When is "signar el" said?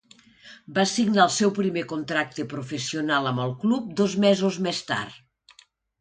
0.91-1.33